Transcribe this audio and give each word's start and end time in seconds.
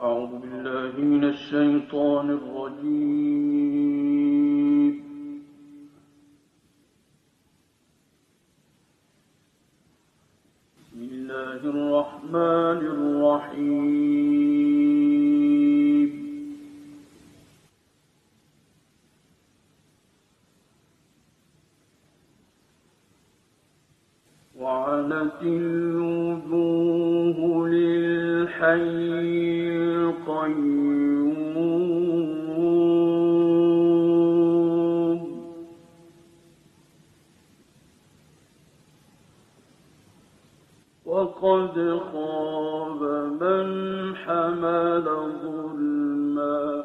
أعوذ 0.00 0.30
بالله 0.38 0.92
من 0.98 1.24
الشيطان 1.24 2.30
الرجيم. 2.30 3.74
بسم 10.78 11.00
الله 11.02 11.60
الرحمن 11.74 12.80
الرحيم. 12.94 13.98
وعنت 24.60 25.42
الوجوه 25.42 27.38
للحي 27.68 29.08
وقد 41.06 42.00
خاب 42.12 43.02
من 43.42 43.68
حمل 44.16 45.04
ظلما. 45.42 46.84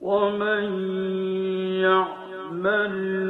ومن 0.00 0.64
يعمل 1.80 3.21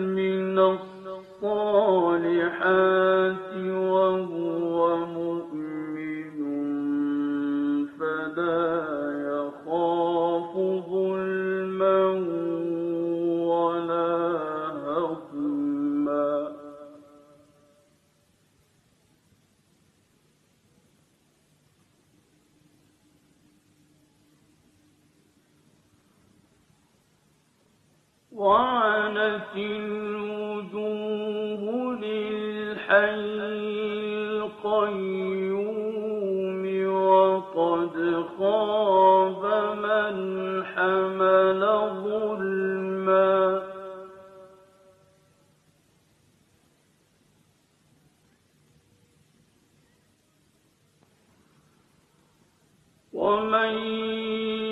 ومن 53.33 53.73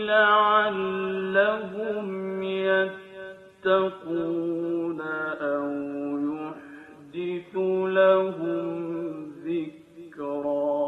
لعلهم 0.07 1.23
يتقون 3.63 4.21
أو 5.41 5.69
يحدث 6.19 7.57
لهم 7.87 8.71
ذكرا 9.45 10.81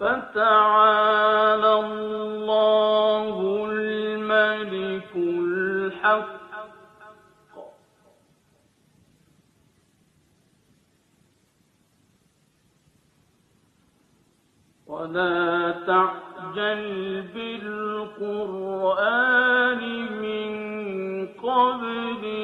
فتعالى 0.00 1.23
ولا 15.04 15.74
تعجل 15.86 17.22
بالقرآن 18.18 19.02
من 20.22 20.52
قبل 21.42 22.43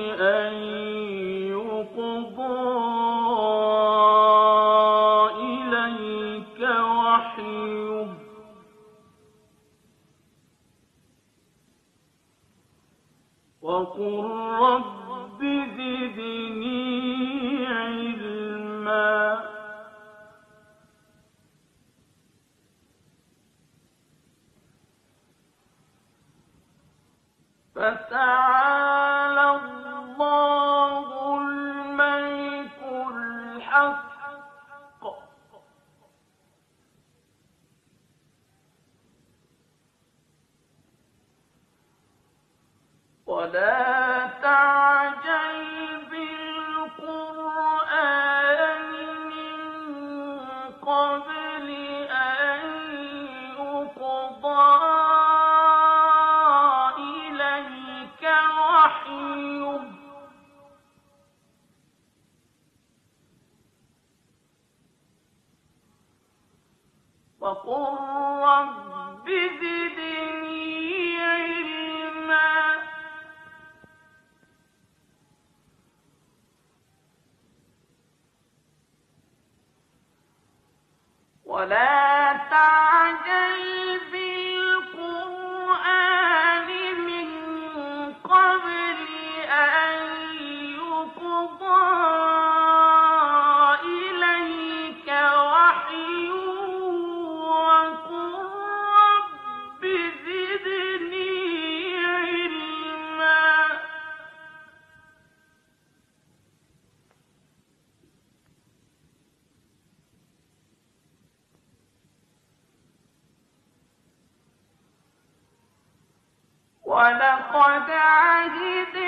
ولقد 117.01 117.91
عهدنا 117.91 119.00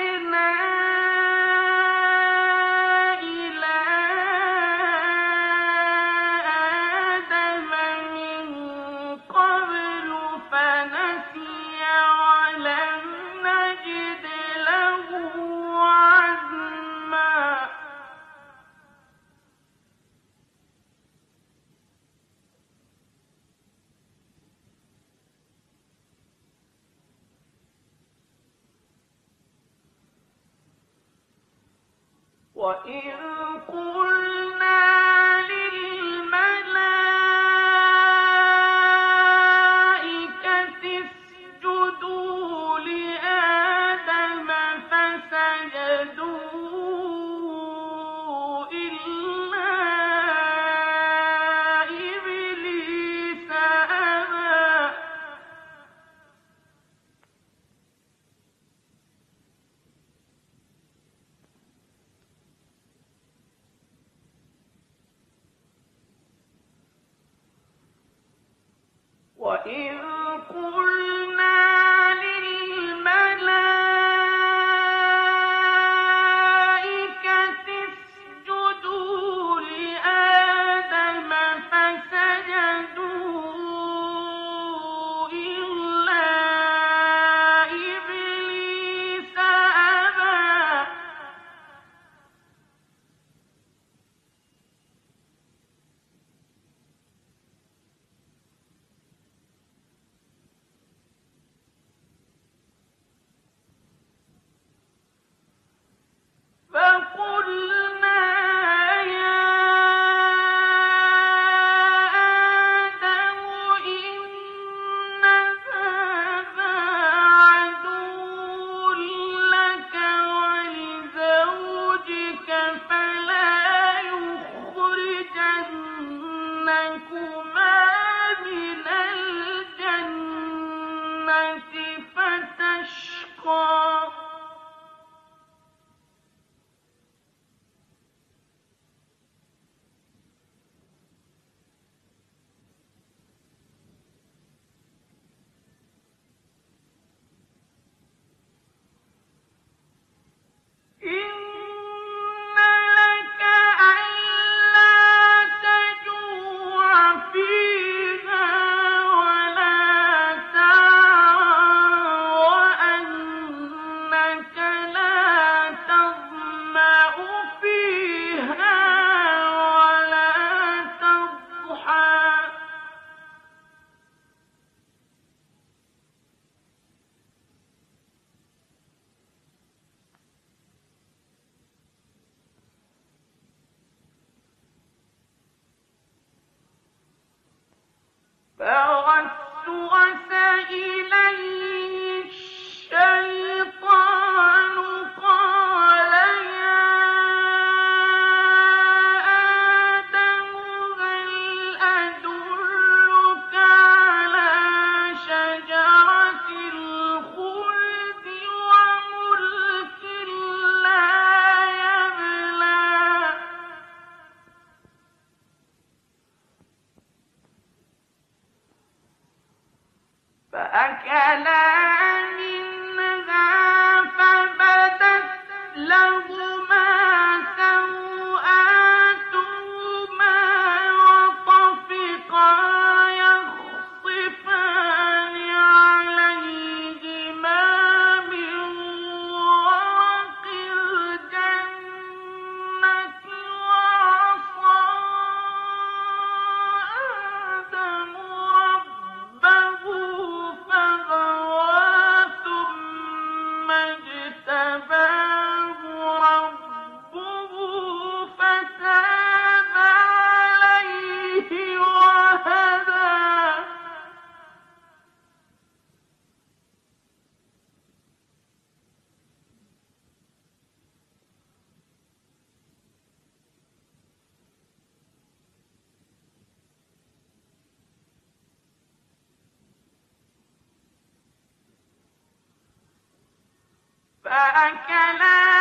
فأكلاه 284.33 285.52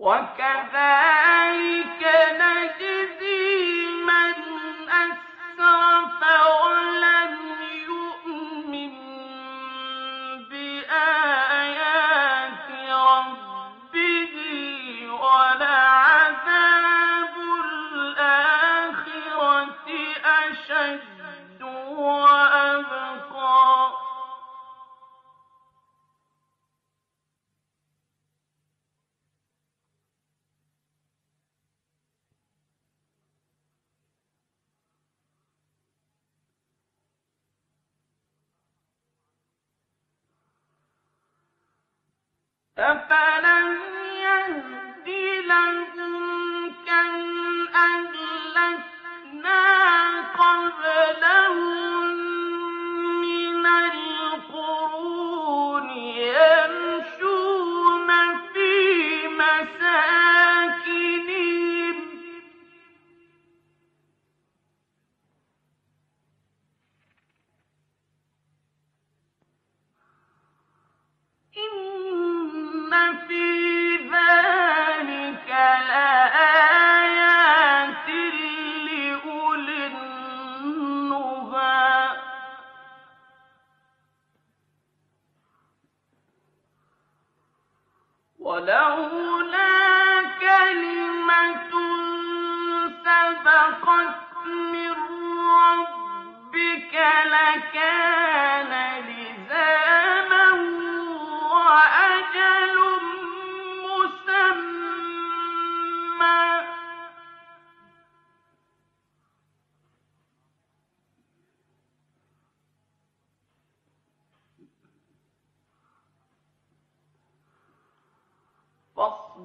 وكذلك 0.00 1.09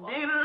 Nigga, 0.04 0.35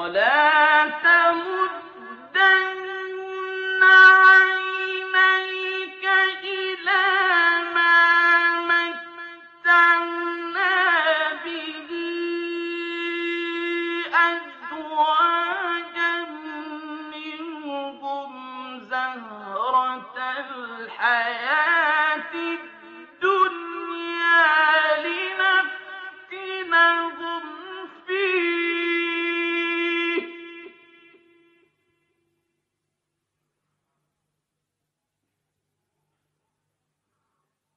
ولا 0.00 0.88
تموتن 1.02 1.59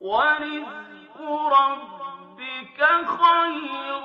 ورزق 0.03 1.21
ربك 1.47 2.79
خير 3.07 4.03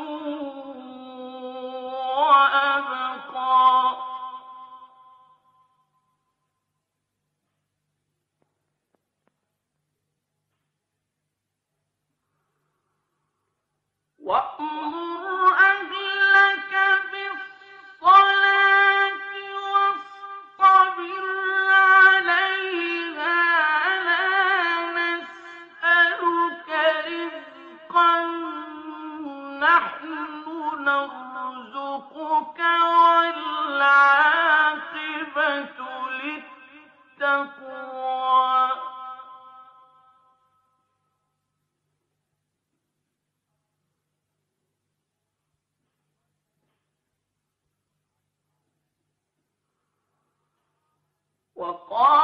Well, 51.58 51.82
all 51.90 52.17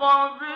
قبل 0.00 0.49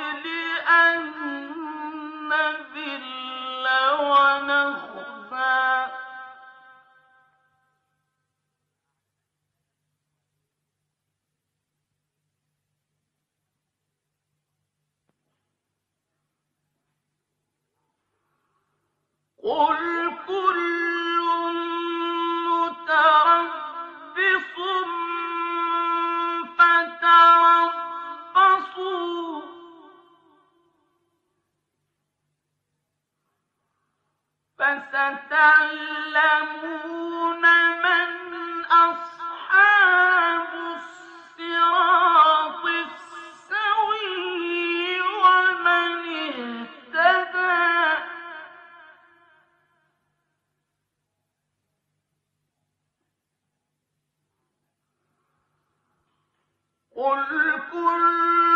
قل 56.96 57.24
كل 57.72 58.53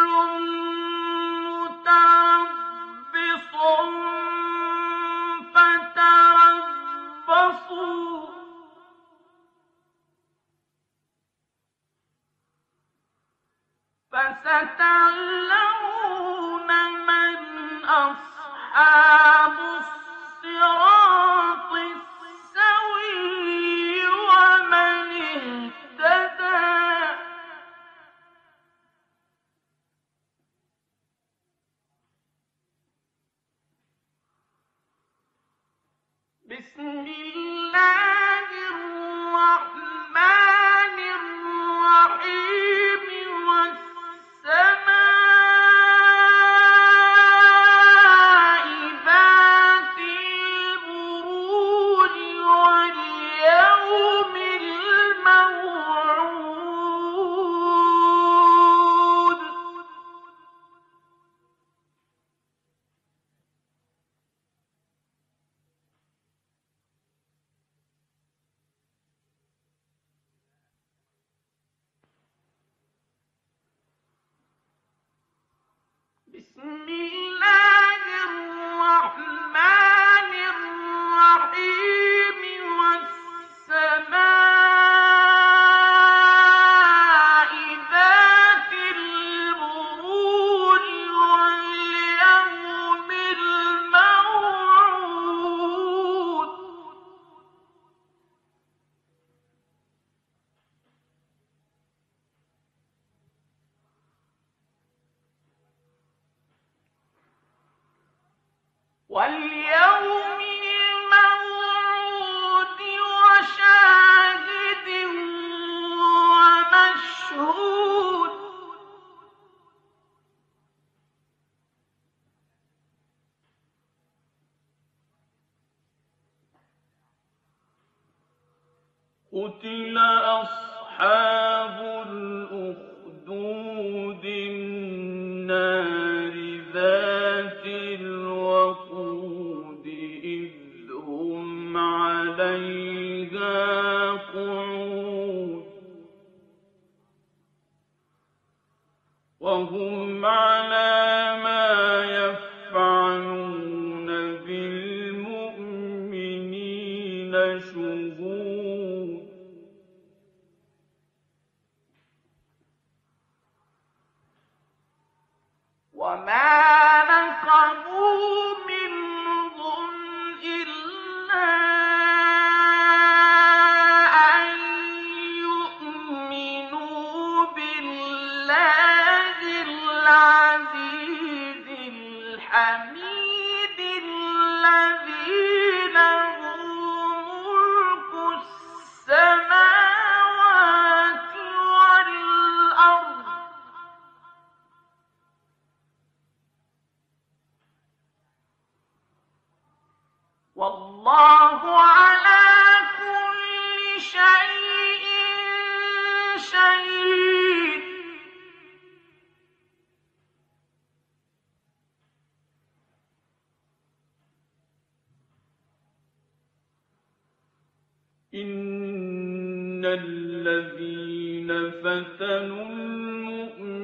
إن 218.34 219.84
الذين 219.84 221.48
فتنوا 221.70 222.66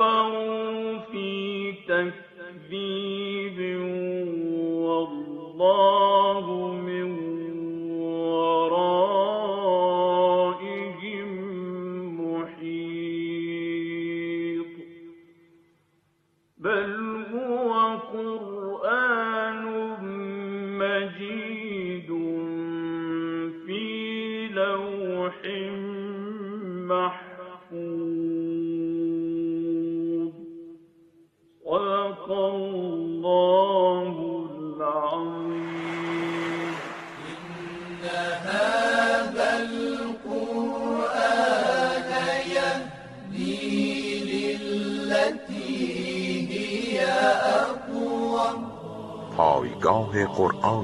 كفروا 0.00 0.98
في 1.12 1.72
تكذيب 1.88 2.19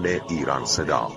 ایران 0.07 0.65
صدا. 0.65 1.09